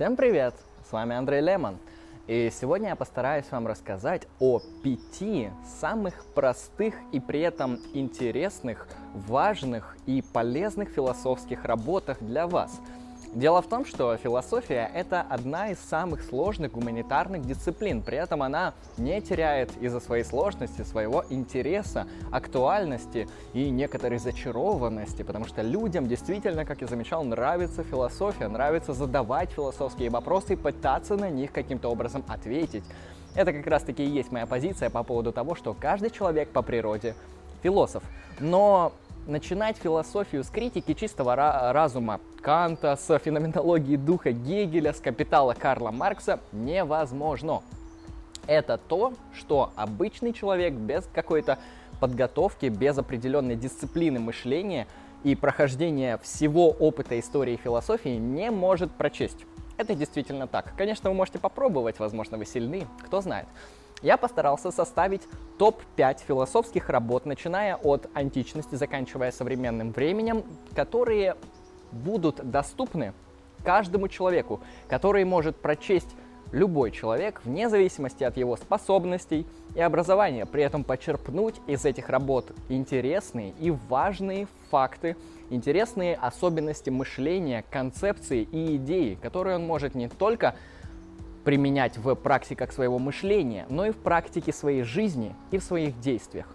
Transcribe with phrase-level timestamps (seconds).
[0.00, 0.54] Всем привет!
[0.88, 1.76] С вами Андрей Лемон.
[2.26, 9.98] И сегодня я постараюсь вам рассказать о пяти самых простых и при этом интересных, важных
[10.06, 12.80] и полезных философских работах для вас–
[13.32, 18.02] Дело в том, что философия— это одна из самых сложных гуманитарных дисциплин.
[18.02, 25.44] При этом она не теряет из-за своей сложности своего интереса, актуальности и некоторой зачарованности, потому
[25.44, 31.30] что людям действительно, как я замечал, нравится философия, нравится задавать философские вопросы и пытаться на
[31.30, 32.82] них каким-то образом ответить.
[33.36, 37.14] Это как раз-таки и есть моя позиция по поводу того, что каждый человек по природе
[37.62, 38.02] философ.
[38.40, 38.92] Но
[39.30, 41.34] начинать философию с критики чистого
[41.72, 47.62] разума Канта, с феноменологии духа Гегеля, с капитала Карла Маркса невозможно.
[48.46, 51.58] Это то, что обычный человек без какой-то
[52.00, 54.86] подготовки, без определенной дисциплины мышления
[55.22, 59.46] и прохождения всего опыта истории философии не может прочесть.
[59.80, 60.74] Это действительно так.
[60.76, 63.46] Конечно, вы можете попробовать, возможно, вы сильны, кто знает
[64.02, 65.22] я постарался составить
[65.58, 70.42] топ-5 философских работ, начиная от античности, заканчивая современным временем,
[70.74, 71.36] которые
[71.92, 73.12] будут доступны
[73.62, 76.08] каждому человеку, который может прочесть
[76.52, 82.52] любой человек вне зависимости от его способностей и образования, при этом почерпнуть из этих работ
[82.68, 85.16] интересные и важные факты,
[85.50, 90.54] интересные особенности мышления, концепции и идеи, которые он может не только
[91.44, 96.46] применять в практиках своего мышления, но и в практике своей жизни и в своих действиях.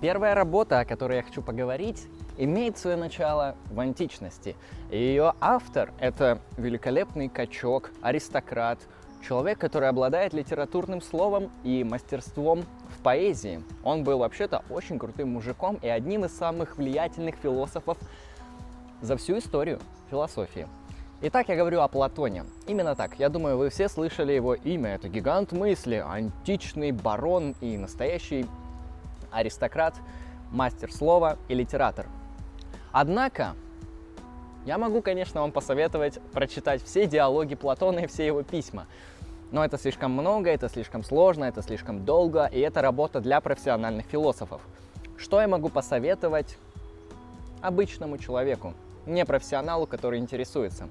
[0.00, 2.06] Первая работа, о которой я хочу поговорить,
[2.38, 4.56] имеет свое начало в античности.
[4.90, 8.78] Ее автор— это великолепный качок, аристократ,
[9.26, 12.64] человек, который обладает литературным словом и мастерством
[13.04, 13.62] поэзии.
[13.84, 17.98] Он был вообще-то очень крутым мужиком и одним из самых влиятельных философов
[19.00, 19.78] за всю историю
[20.10, 20.66] философии.
[21.20, 22.44] Итак, я говорю о Платоне.
[22.66, 23.18] Именно так.
[23.18, 24.94] Я думаю, вы все слышали его имя.
[24.96, 28.46] Это гигант мысли, античный барон и настоящий
[29.30, 29.94] аристократ,
[30.50, 32.06] мастер слова и литератор.
[32.96, 33.56] Однако,
[34.64, 38.86] я могу, конечно, вам посоветовать прочитать все диалоги Платона и все его письма.
[39.50, 44.06] Но это слишком много, это слишком сложно, это слишком долго, и это работа для профессиональных
[44.06, 44.62] философов.
[45.16, 46.56] Что я могу посоветовать
[47.62, 48.74] обычному человеку,
[49.06, 50.88] не профессионалу, который интересуется?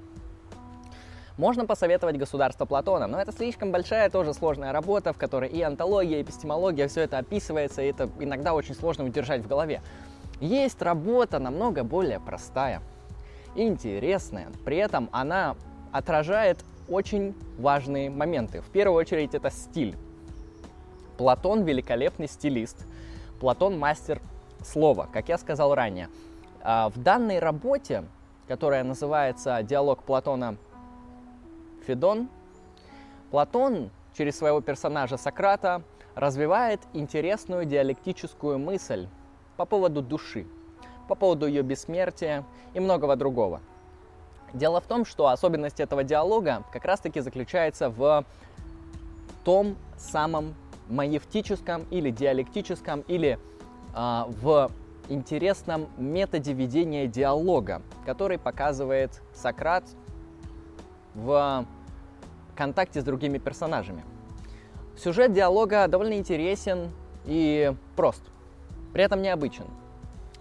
[1.38, 6.18] Можно посоветовать государство Платона, но это слишком большая, тоже сложная работа, в которой и антология,
[6.18, 9.80] и эпистемология, все это описывается, и это иногда очень сложно удержать в голове.
[10.44, 12.82] Есть работа намного более простая,
[13.54, 15.56] интересная, при этом она
[15.90, 18.60] отражает очень важные моменты.
[18.60, 19.96] В первую очередь это стиль.
[21.16, 22.86] Платон великолепный стилист.
[23.40, 24.20] Платон мастер
[24.62, 26.10] слова, как я сказал ранее.
[26.60, 28.04] А, в данной работе,
[28.46, 30.58] которая называется «Диалог Платона
[31.86, 32.28] Федон»,
[33.30, 35.82] Платон через своего персонажа Сократа
[36.14, 39.08] развивает интересную диалектическую мысль
[39.56, 40.46] по поводу души,
[41.08, 42.44] по поводу ее бессмертия
[42.74, 43.60] и многого другого–
[44.54, 48.24] Дело в том, что особенность этого диалога как раз-таки заключается в
[49.42, 50.54] том самом
[50.88, 53.38] маевтическом или диалектическом или
[53.94, 54.70] э, в
[55.08, 59.84] интересном методе ведения диалога, который показывает Сократ
[61.14, 61.66] в
[62.54, 64.04] контакте с другими персонажами.
[64.96, 66.92] Сюжет диалога довольно интересен
[67.24, 68.22] и прост,
[68.94, 69.66] при этом необычен.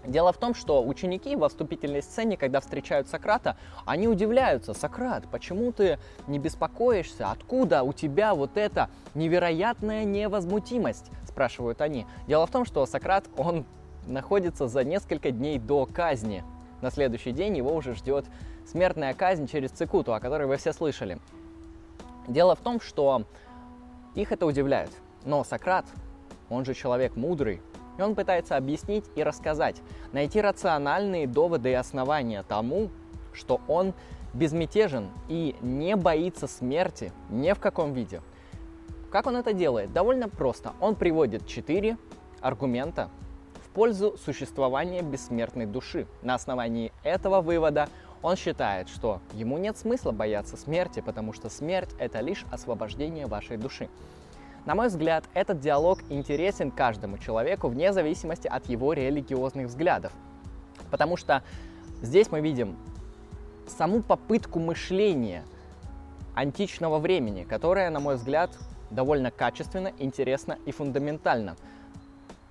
[0.06, 4.74] Дело в том, что ученики во вступительной сцене, когда встречают Сократа, они удивляются.
[4.74, 5.97] Сократ, почему ты
[6.28, 7.31] не беспокоишься?
[7.31, 11.09] Откуда у тебя вот эта невероятная невозмутимость?
[11.28, 12.06] Спрашивают они.
[12.28, 13.66] Дело в том, что Сократ, он
[14.06, 16.44] находится за несколько дней до казни.
[16.81, 18.25] На следующий день его уже ждет
[18.68, 21.18] смертная казнь через цикуту, о которой вы все слышали.
[22.28, 23.24] Дело в том, что
[24.16, 24.92] их это удивляет.
[25.24, 25.86] Но Сократ,
[26.50, 27.62] он же человек мудрый,
[27.98, 29.81] и он пытается объяснить и рассказать,
[30.12, 32.90] найти рациональные доводы и основания тому,
[33.34, 33.94] что он
[34.34, 38.22] безмятежен и не боится смерти ни в каком виде.
[39.12, 39.94] Как он это делает?
[39.94, 40.74] Довольно просто.
[40.80, 41.98] Он приводит четыре
[42.42, 43.10] аргумента
[43.63, 46.07] в пользу существования бессмертной души.
[46.24, 47.89] На основании этого вывода
[48.24, 53.57] он считает, что ему нет смысла бояться смерти, потому что смерть— это лишь освобождение вашей
[53.57, 53.89] души.
[54.65, 60.13] На мой взгляд, этот диалог интересен каждому человеку вне зависимости от его религиозных взглядов.
[60.89, 61.44] Потому что
[62.01, 62.77] здесь мы видим
[63.68, 65.44] саму попытку мышления
[66.33, 68.51] античного времени, которая, на мой взгляд,
[68.89, 71.56] довольно качественно, интересно и фундаментально.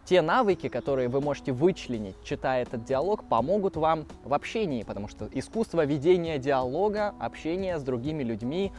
[0.04, 5.28] те навыки, которые вы можете вычленить, читая этот диалог, помогут вам в общении, потому что
[5.32, 8.72] искусство ведения диалога, общения с другими людьми,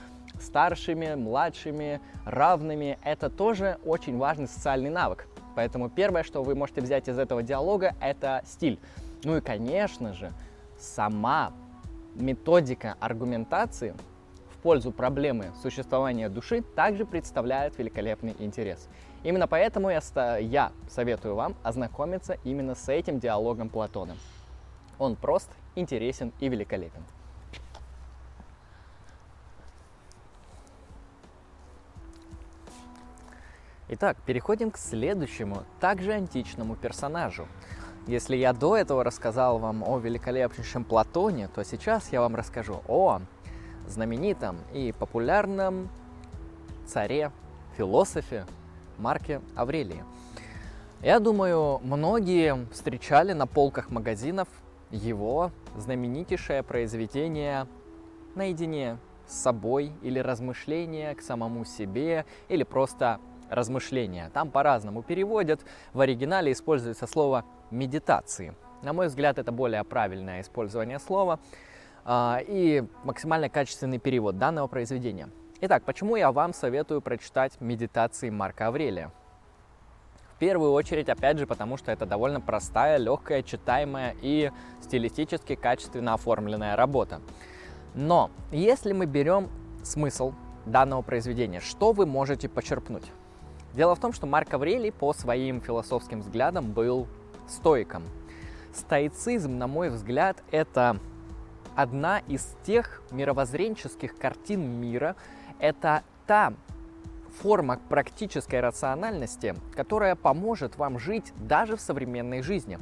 [0.44, 5.28] старшими, младшими, равными, это тоже очень важный социальный навык.
[5.56, 8.80] Поэтому первое, что вы можете взять из этого диалога, это стиль.
[9.24, 10.32] Ну и, конечно же,
[10.78, 11.54] сама
[12.16, 13.96] методика аргументации
[14.52, 18.88] в пользу проблемы существования души также представляет великолепный интерес.
[19.24, 20.02] Именно поэтому я,
[20.40, 24.16] я советую вам ознакомиться именно с этим диалогом Платона.
[25.00, 27.04] Он прост, интересен и великолепен.
[33.96, 37.48] Итак, переходим к следующему, также античному персонажу.
[38.08, 43.22] Если я до этого рассказал вам о великолепнейшем Платоне, то сейчас я вам расскажу о
[43.88, 45.90] знаменитом и популярном
[46.88, 47.32] царе,
[47.78, 48.48] философе
[48.98, 50.04] Марке Аврелии.
[51.04, 54.48] Я думаю, многие встречали на полках магазинов
[54.90, 57.68] его знаменитейшее произведение
[58.34, 58.98] «Наедине
[59.28, 63.20] с собой» или «Размышления к самому себе» или просто
[63.56, 64.30] размышления.
[64.34, 65.62] Там по-разному переводят.
[65.94, 68.56] В оригинале используется слово медитации.
[68.82, 71.40] На мой взгляд, это более правильное использование слова
[72.06, 75.30] а, и максимально качественный перевод данного произведения.
[75.62, 79.12] Итак, почему я вам советую прочитать медитации Марка Аврелия?
[80.36, 84.52] В первую очередь, опять же, потому что это довольно простая, легкая, читаемая и
[84.82, 87.22] стилистически качественно оформленная работа.
[87.96, 89.48] Но если мы берем
[89.84, 90.34] смысл
[90.66, 93.06] данного произведения, что вы можете почерпнуть?
[93.74, 97.08] Дело в том, что Марк Аврелий по своим философским взглядам был
[97.48, 98.04] стоиком.
[98.74, 101.00] Стоицизм, на мой взгляд, это
[101.76, 105.16] одна из тех мировоззренческих картин мира,
[105.60, 106.54] это та
[107.42, 112.78] форма практической рациональности, которая поможет вам жить даже в современной жизни.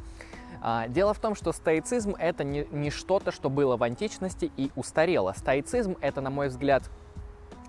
[0.61, 4.71] А, дело в том, что стоицизм это не, не что-то, что было в античности и
[4.75, 5.33] устарело.
[5.35, 6.83] Стоицизм это, на мой взгляд,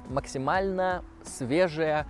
[0.08, 2.06] максимально свежая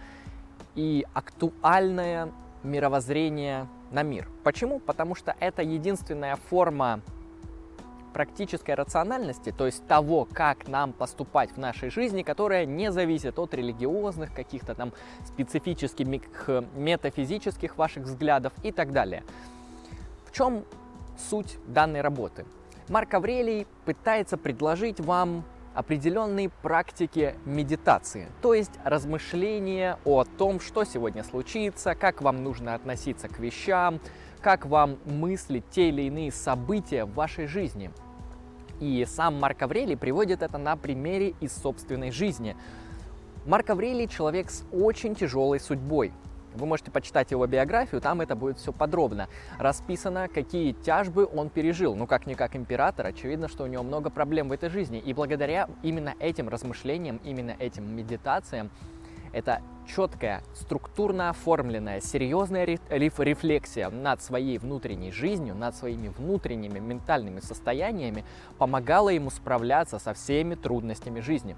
[0.74, 2.32] и актуальное
[2.62, 4.28] мировоззрение на мир.
[4.44, 4.78] Почему?
[4.78, 7.00] Потому что это единственная форма
[8.12, 13.54] практической рациональности, то есть того, как нам поступать в нашей жизни, которая не зависит от
[13.54, 14.92] религиозных, каких-то там
[15.24, 16.06] специфических
[16.74, 19.24] метафизических ваших взглядов и так далее.
[20.26, 20.64] В чем
[21.30, 22.44] суть данной работы?
[22.88, 31.24] Марк Аврелий пытается предложить вам определенные практики медитации, то есть размышления о том, что сегодня
[31.24, 34.00] случится, как вам нужно относиться к вещам,
[34.40, 37.90] как вам мыслить те или иные события в вашей жизни.
[38.80, 42.56] И сам Марк Аврелий приводит это на примере из собственной жизни.
[43.46, 46.12] Марк Аврелий человек с очень тяжелой судьбой.
[46.54, 49.28] Вы можете почитать его биографию, там это будет все подробно.
[49.58, 51.94] Расписано, какие тяжбы он пережил.
[51.94, 54.98] Ну, как-никак император, очевидно, что у него много проблем в этой жизни.
[54.98, 58.70] И благодаря именно этим размышлениям, именно этим медитациям,
[59.32, 68.24] это четкая, структурно оформленная, серьезная рефлексия над своей внутренней жизнью, над своими внутренними ментальными состояниями
[68.58, 71.56] помогала ему справляться со всеми трудностями жизни.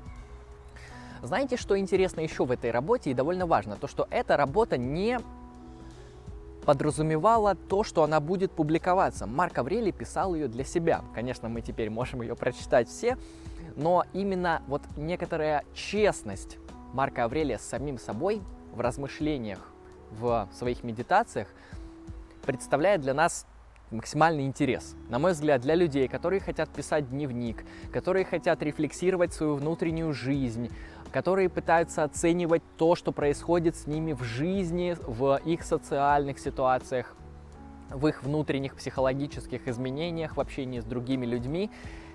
[1.24, 3.76] Знаете, что интересно еще в этой работе и довольно важно?
[3.76, 5.18] То, что эта работа не
[6.66, 9.26] подразумевала то, что она будет публиковаться.
[9.26, 11.02] Марк Аврелий писал ее для себя.
[11.14, 13.16] Конечно, мы теперь можем ее прочитать все,
[13.74, 16.58] но именно вот некоторая честность
[16.92, 18.42] Марка Аврелия с самим собой
[18.74, 19.60] в размышлениях,
[20.10, 21.48] в своих медитациях
[22.44, 23.46] представляет для нас
[23.90, 24.94] максимальный интерес.
[25.08, 30.70] На мой взгляд, для людей, которые хотят писать дневник, которые хотят рефлексировать свою внутреннюю жизнь,
[31.14, 37.14] которые пытаются оценивать то, что происходит с ними в жизни, в их социальных ситуациях,
[37.88, 41.70] в их внутренних психологических изменениях, в общении с другими людьми,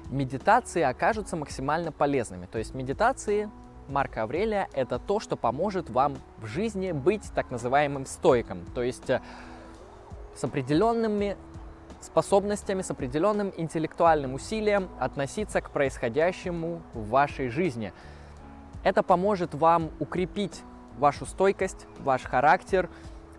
[0.10, 2.46] медитации окажутся максимально полезными.
[2.46, 3.50] То есть медитации
[3.88, 9.10] Марка Аврелия– это то, что поможет вам в жизни быть так называемым стойком, то есть
[9.10, 9.22] э,
[10.36, 11.38] с определенными
[12.02, 17.94] способностями, с определенным интеллектуальным усилием относиться к происходящему в вашей жизни–
[18.84, 20.64] это поможет вам укрепить
[20.98, 22.90] вашу стойкость, ваш характер,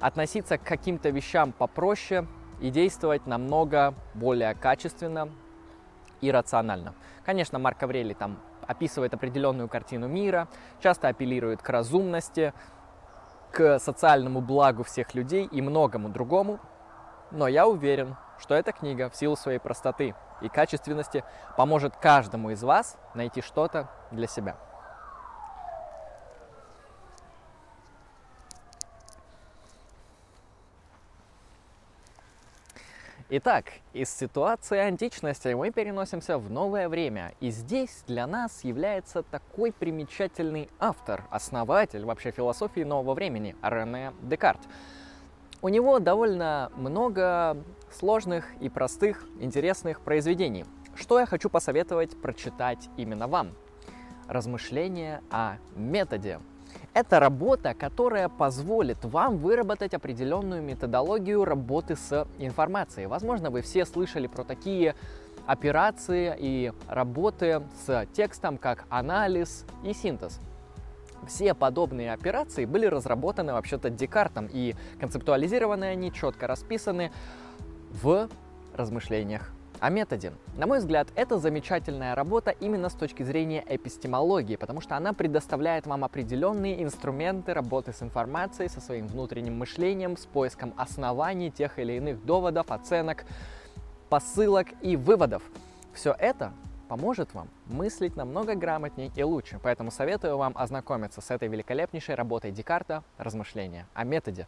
[0.01, 2.27] относиться к каким-то вещам попроще
[2.61, 5.29] и действовать намного более качественно
[6.21, 6.95] и рационально.
[7.25, 10.49] Конечно, Марк Аврелий там описывает определенную картину мира,
[10.81, 12.53] часто апеллирует к разумности,
[13.53, 16.61] к социальному благу всех людей и многому другому.
[17.31, 21.25] Но я уверен, что эта книга в силу своей простоты и качественности
[21.57, 24.57] поможет каждому из вас найти что-то для себя.
[33.33, 37.33] Итак, из ситуации античности мы переносимся в новое время.
[37.39, 44.59] И здесь для нас является такой примечательный автор, основатель вообще философии нового времени, Рене Декарт.
[45.63, 47.57] У него довольно много
[47.93, 50.65] сложных и простых, интересных произведений.
[50.97, 53.53] Что я хочу посоветовать прочитать именно вам?
[54.27, 56.41] Размышления о методе.
[56.93, 63.07] Это работа, которая позволит вам выработать определенную методологию работы с информацией.
[63.07, 64.95] Возможно, вы все слышали про такие
[65.47, 70.41] операции и работы с текстом, как анализ и синтез.
[71.27, 77.13] Все подобные операции были разработаны вообще-то Декартом, и концептуализированы они, четко расписаны
[78.03, 78.29] в
[78.75, 80.33] размышлениях о методе.
[80.57, 85.87] На мой взгляд, это замечательная работа именно с точки зрения эпистемологии, потому что она предоставляет
[85.87, 91.95] вам определенные инструменты работы с информацией, со своим внутренним мышлением, с поиском оснований тех или
[91.95, 93.25] иных доводов, оценок,
[94.11, 95.43] посылок и выводов.
[95.95, 96.53] Все это
[96.89, 99.61] поможет вам мыслить намного грамотнее и лучше.
[99.63, 104.47] Поэтому советую вам ознакомиться с этой великолепнейшей работой Декарта «Размышления о методе».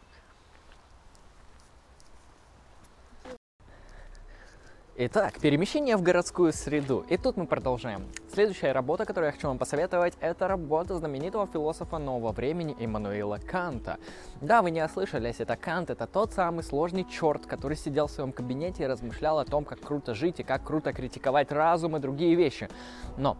[4.95, 7.03] Итак, перемещение в городскую среду.
[7.09, 8.03] И тут мы продолжаем.
[8.31, 13.97] Следующая работа, которую я хочу вам посоветовать, это работа знаменитого философа нового времени Иммануила Канта.
[14.39, 18.31] Да, вы не ослышались, это Кант, это тот самый сложный черт, который сидел в своем
[18.31, 22.35] кабинете и размышлял о том, как круто жить и как круто критиковать разум и другие
[22.35, 22.69] вещи.
[23.17, 23.37] Но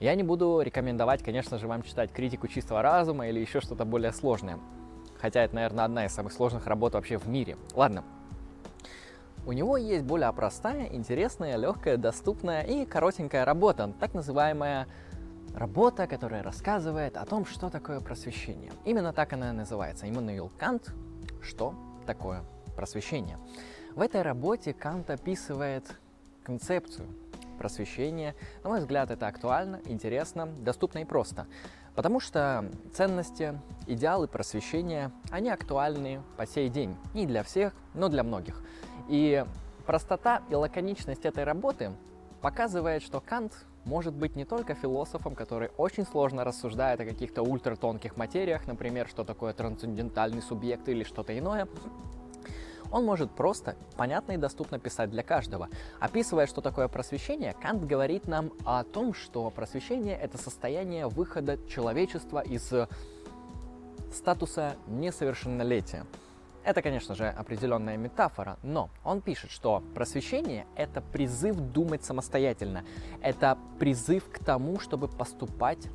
[0.00, 4.10] я не буду рекомендовать, конечно же, вам читать критику чистого разума или еще что-то более
[4.10, 4.58] сложное.
[5.20, 7.56] Хотя это, наверное, одна из самых сложных работ вообще в мире.
[7.76, 8.02] Ладно,
[9.44, 14.86] у него есть более простая, интересная, легкая, доступная и коротенькая работа, так называемая
[15.54, 18.72] работа, которая рассказывает о том, что такое просвещение.
[18.84, 20.08] Именно так она называется.
[20.08, 20.92] Иммануил Кант
[21.40, 21.74] «Что
[22.06, 22.42] такое
[22.76, 23.38] просвещение?».
[23.94, 25.84] В этой работе Кант описывает
[26.44, 27.08] концепцию
[27.58, 28.34] просвещения.
[28.64, 31.46] На мой взгляд, это актуально, интересно, доступно и просто.
[31.94, 36.96] Потому что ценности, идеалы просвещения, они актуальны по сей день.
[37.12, 38.62] Не для всех, но для многих.
[39.08, 39.44] И
[39.86, 41.92] простота и лаконичность этой работы
[42.40, 43.52] показывает, что Кант
[43.84, 49.24] может быть не только философом, который очень сложно рассуждает о каких-то ультратонких материях, например, что
[49.24, 51.66] такое трансцендентальный субъект или что-то иное,
[52.92, 55.68] он может просто, понятно и доступно писать для каждого.
[55.98, 62.40] Описывая, что такое просвещение, Кант говорит нам о том, что просвещение— это состояние выхода человечества
[62.40, 62.70] из
[64.12, 66.04] статуса несовершеннолетия.
[66.64, 72.84] Это, конечно же, определенная метафора, но он пишет, что просвещение— это призыв думать самостоятельно,
[73.20, 75.88] это призыв к тому, чтобы поступать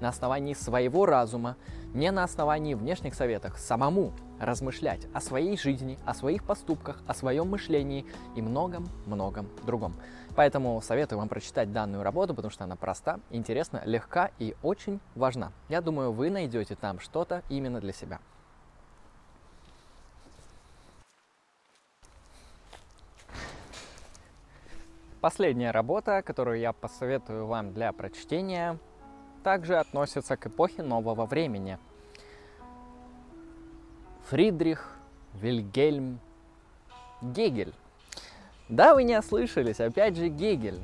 [0.00, 1.56] на основании своего разума,
[1.94, 7.48] не на основании внешних советов, самому размышлять о своей жизни, о своих поступках, о своем
[7.48, 9.94] мышлении и многом-многом другом.
[10.34, 15.52] Поэтому советую вам прочитать данную работу, потому что она проста, интересна, легка и очень важна.
[15.68, 18.18] Я думаю, вы найдете там что-то именно для себя.
[25.24, 28.78] Последняя работа, которую я посоветую вам для прочтения,
[29.42, 31.78] также относится к эпохе нового времени.
[34.28, 34.98] Фридрих
[35.32, 36.20] Вильгельм
[37.22, 37.72] Гегель.
[38.68, 40.78] Да, вы не ослышались, опять же Гегель.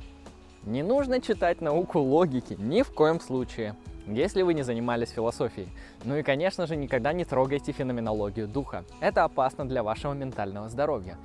[0.63, 5.69] Не нужно читать науку логики, ни в коем случае, если вы не занимались философией.
[6.05, 8.85] Ну и, конечно же, никогда не трогайте феноменологию духа.
[9.01, 11.19] Это опасно для вашего ментального здоровья.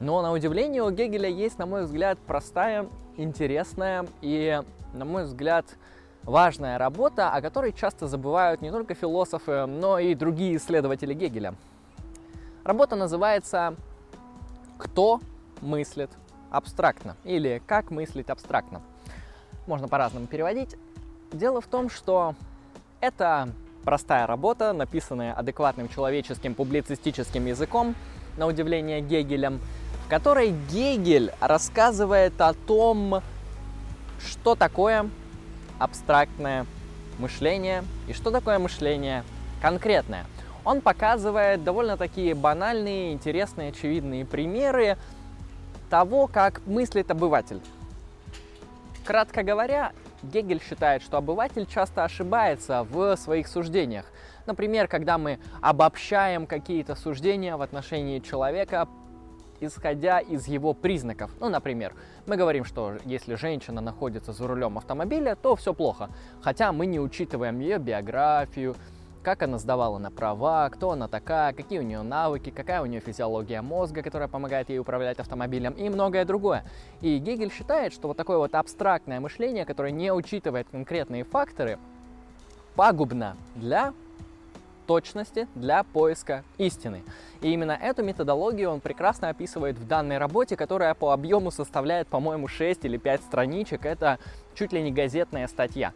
[0.00, 2.88] Но на удивление у Гегеля есть, на мой взгляд, простая,
[3.18, 4.62] интересная и,
[4.94, 5.66] на мой взгляд,
[6.22, 11.54] важная работа, о которой часто забывают не только философы, но и другие исследователи Гегеля.
[12.64, 13.74] Работа называется
[14.78, 15.20] «Кто
[15.60, 16.10] мыслит
[16.50, 18.80] абстрактно» или «Как мыслить абстрактно».
[19.66, 20.76] Можно по-разному переводить.
[21.30, 22.34] Дело в том, что
[23.00, 23.50] это
[23.84, 27.94] простая работа, написанная адекватным человеческим публицистическим языком,
[28.38, 29.60] на удивление Гегелем–
[30.10, 33.22] которой Гегель рассказывает о том,
[34.18, 35.08] что такое
[35.78, 36.66] абстрактное
[37.18, 39.22] мышление и что такое мышление
[39.62, 40.26] конкретное.
[40.64, 44.98] Он показывает довольно такие банальные, интересные, очевидные примеры
[45.88, 47.60] того, как мыслит обыватель.
[49.04, 49.92] Кратко говоря,
[50.24, 54.06] Гегель считает, что обыватель часто ошибается в своих суждениях.
[54.46, 58.88] Например, когда мы обобщаем какие-то суждения в отношении человека
[59.60, 61.30] исходя из его признаков.
[61.40, 61.94] Ну, например,
[62.26, 66.10] мы говорим, что если женщина находится за рулем автомобиля, то все плохо.
[66.40, 68.74] Хотя мы не учитываем ее биографию,
[69.22, 73.00] как она сдавала на права, кто она такая, какие у нее навыки, какая у нее
[73.00, 76.64] физиология мозга, которая помогает ей управлять автомобилем и многое другое.
[77.00, 81.78] И Гегель считает, что вот такое вот абстрактное мышление, которое не учитывает конкретные факторы,
[82.76, 83.92] пагубно для
[84.90, 87.04] точности для поиска истины.
[87.42, 92.48] И именно эту методологию он прекрасно описывает в данной работе, которая по объему составляет, по-моему,
[92.48, 93.86] 6 или 5 страничек.
[93.86, 94.18] Это
[94.56, 95.92] чуть ли не газетная статья.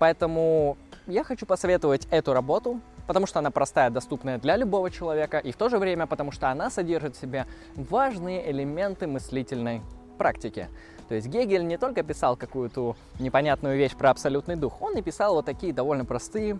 [0.00, 0.76] Поэтому
[1.06, 5.56] я хочу посоветовать эту работу, потому что она простая, доступная для любого человека, и в
[5.56, 9.80] то же время потому что она содержит в себе важные элементы мыслительной
[10.18, 10.68] практики.
[11.08, 15.34] То есть Гегель не только писал какую-то непонятную вещь про абсолютный дух, он и писал
[15.34, 16.58] вот такие довольно простые,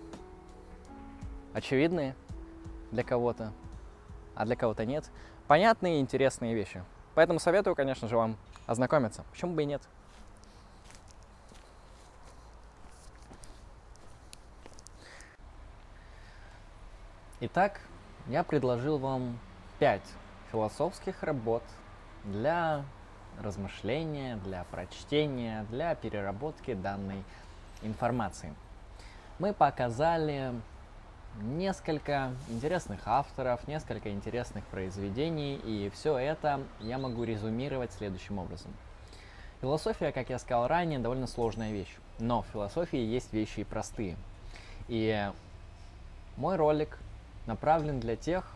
[1.55, 2.15] очевидные
[2.91, 3.53] для кого-то,
[4.35, 5.11] а для кого-то нет,
[5.47, 6.83] понятные и интересные вещи.
[7.15, 9.25] Поэтому советую, конечно же, вам ознакомиться.
[9.31, 9.83] Почему бы и нет?
[17.41, 17.81] Итак,
[18.27, 19.39] я предложил вам
[19.79, 20.09] пять
[20.51, 21.63] философских работ
[22.25, 22.85] для
[23.41, 27.23] размышления, для прочтения, для переработки данной
[27.83, 28.55] информации.
[29.39, 30.55] Мы показали
[31.43, 38.73] несколько интересных авторов, несколько интересных произведений, и все это я могу резюмировать следующим образом.
[39.61, 44.17] Философия, как я сказал ранее, довольно сложная вещь, но в философии есть вещи и простые.
[44.89, 45.31] И
[46.37, 46.99] мой ролик
[47.47, 48.51] направлен для тех,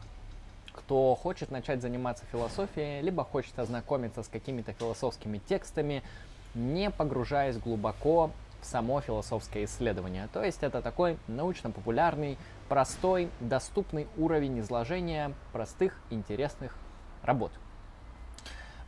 [0.72, 6.02] кто хочет начать заниматься философией, либо хочет ознакомиться с какими-то философскими текстами,
[6.54, 10.28] не погружаясь глубоко в само философское исследование.
[10.32, 12.38] То есть это такой научно-популярный,
[12.68, 16.76] простой, доступный уровень изложения простых, интересных
[17.22, 17.52] работ.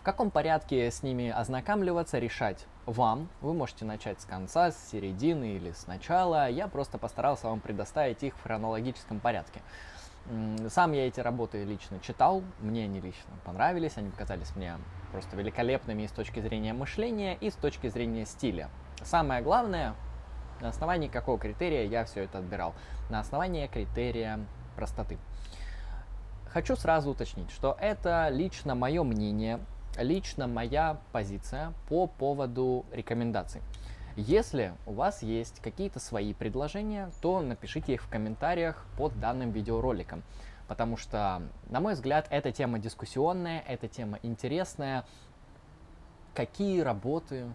[0.00, 3.28] В каком порядке с ними ознакомливаться, решать вам.
[3.42, 6.48] Вы можете начать с конца, с середины или с начала.
[6.48, 9.60] Я просто постарался вам предоставить их в хронологическом порядке.
[10.68, 14.76] Сам я эти работы лично читал, мне они лично понравились, они показались мне
[15.12, 18.70] просто великолепными и с точки зрения мышления, и с точки зрения стиля.
[19.02, 19.94] Самое главное,
[20.60, 22.74] на основании какого критерия я все это отбирал?
[23.08, 24.40] На основании критерия
[24.76, 25.18] простоты.
[26.48, 29.60] Хочу сразу уточнить, что это лично мое мнение,
[29.96, 33.62] лично моя позиция по поводу рекомендаций.
[34.16, 40.22] Если у вас есть какие-то свои предложения, то напишите их в комментариях под данным видеороликом.
[40.66, 45.04] Потому что, на мой взгляд, эта тема дискуссионная, эта тема интересная.
[46.34, 47.46] Какие работы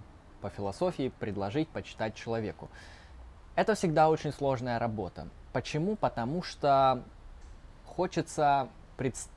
[0.46, 2.70] по философии предложить почитать человеку?
[3.56, 5.28] Это всегда очень сложная работа.
[5.54, 5.96] Почему?
[5.96, 7.02] Потому что
[7.84, 8.68] хочется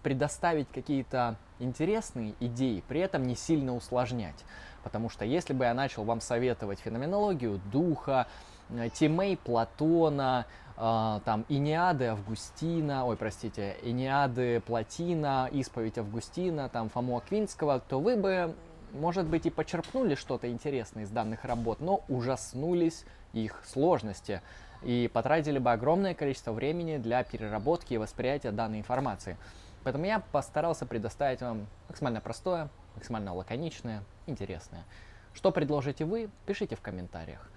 [0.02, 4.44] предоставить какие-то интересные идеи, при этом не сильно усложнять.
[4.82, 8.26] Потому что если бы я начал вам советовать феноменологию духа,
[8.68, 10.44] э, Тимей Платона,
[10.76, 18.16] э, там Иниады Августина, ой, простите, Иниады Платина, Исповедь Августина, там Фому Аквинского, то вы
[18.16, 18.54] бы,
[18.92, 24.42] может быть, и почерпнули что-то интересное из данных работ, но ужаснулись их сложности
[24.83, 29.37] и потратили бы огромное количество времени для переработки и восприятия данной информации.
[29.85, 34.85] Поэтому я постарался предоставить вам максимально простое, максимально лаконичное, интересное.
[35.35, 37.48] Что предложите вы, пишите в комментариях.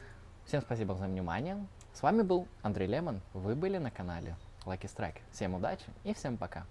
[0.46, 1.58] Всем спасибо за внимание.
[1.94, 3.22] С вами был Андрей Лемон.
[3.34, 5.20] Вы были на канале Lucky Strike.
[5.32, 6.66] Всем удачи и всем пока.